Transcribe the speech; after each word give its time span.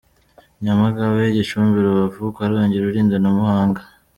Nyamagabe, 0.63 1.21
Gicumbi, 1.37 1.77
Rubavu, 1.85 2.25
Karongi, 2.37 2.83
Rulindo 2.83 3.15
na 3.19 3.29
Muhanga. 3.37 3.81